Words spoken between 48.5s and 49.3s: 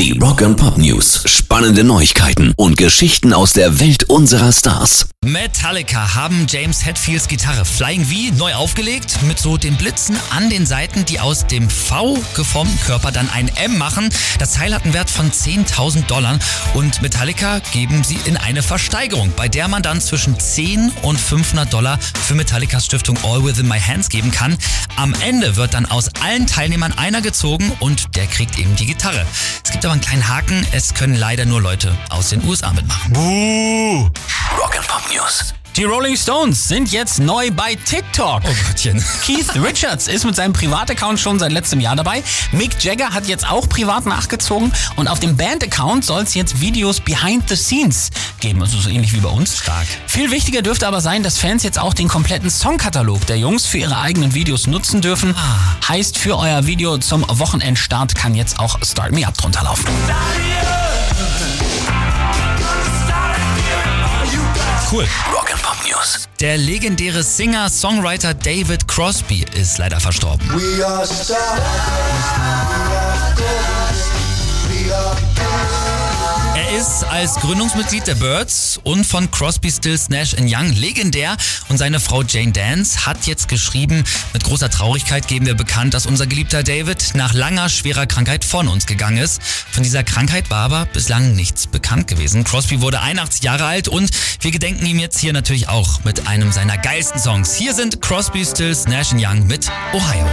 also so ähnlich wie bei